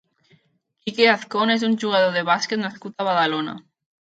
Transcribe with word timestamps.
Quique 0.85 1.05
Azcón 1.11 1.53
és 1.57 1.67
un 1.69 1.75
jugador 1.83 2.17
de 2.17 2.25
bàsquet 2.31 2.63
nascut 2.65 2.97
a 2.97 3.09
Badalona. 3.11 3.57